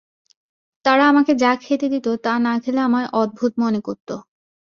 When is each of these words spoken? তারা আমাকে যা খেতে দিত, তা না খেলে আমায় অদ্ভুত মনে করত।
তারা 0.85 1.03
আমাকে 1.07 1.31
যা 1.35 1.51
খেতে 1.55 1.87
দিত, 1.89 2.07
তা 2.23 2.33
না 2.39 2.53
খেলে 2.59 2.81
আমায় 2.81 3.07
অদ্ভুত 3.13 3.51
মনে 3.57 3.79
করত। 3.81 4.09